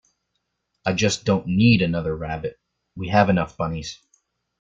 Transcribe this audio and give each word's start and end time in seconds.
I 0.83 0.93
just 0.93 1.25
don't 1.25 1.45
need 1.45 1.83
another 1.83 2.17
rabbit. 2.17 2.59
We 2.95 3.09
have 3.09 3.29
enough 3.29 3.55
bunnies. 3.55 3.99